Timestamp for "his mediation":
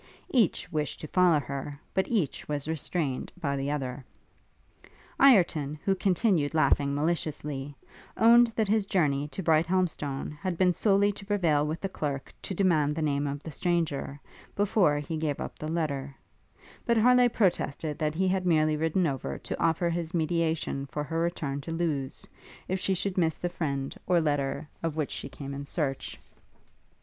19.91-20.87